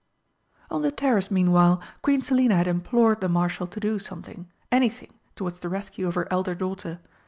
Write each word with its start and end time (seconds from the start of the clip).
On 0.71 0.81
the 0.81 0.89
terrace 0.91 1.29
meanwhile 1.29 1.79
Queen 2.01 2.23
Selina 2.23 2.55
had 2.55 2.67
implored 2.67 3.21
the 3.21 3.29
Marshal 3.29 3.67
to 3.67 3.79
do 3.79 3.99
something 3.99 4.47
anything 4.71 5.13
towards 5.35 5.59
the 5.59 5.69
rescue 5.69 6.07
of 6.07 6.15
her 6.15 6.27
elder 6.33 6.55
daughter. 6.55 6.97